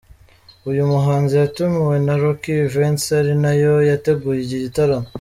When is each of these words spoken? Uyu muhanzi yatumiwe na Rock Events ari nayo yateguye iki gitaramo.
Uyu 0.69 0.83
muhanzi 0.91 1.33
yatumiwe 1.41 1.95
na 2.05 2.13
Rock 2.21 2.41
Events 2.65 3.05
ari 3.19 3.33
nayo 3.43 3.73
yateguye 3.89 4.39
iki 4.43 4.57
gitaramo. 4.65 5.07